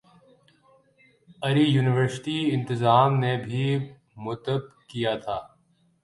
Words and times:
اری 1.41 1.63
یونیورسٹی 1.65 2.37
انتظام 2.55 3.09
نے 3.19 3.33
بھی 3.43 3.65
متب 4.23 4.61
کیا 4.89 5.13
تھا 5.23 5.37